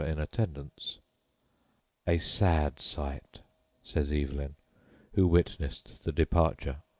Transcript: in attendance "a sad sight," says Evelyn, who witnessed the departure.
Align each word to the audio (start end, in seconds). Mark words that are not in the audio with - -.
in 0.03 0.17
attendance 0.17 0.97
"a 2.07 2.17
sad 2.17 2.79
sight," 2.79 3.41
says 3.83 4.11
Evelyn, 4.11 4.55
who 5.13 5.27
witnessed 5.27 6.03
the 6.03 6.11
departure. 6.11 6.77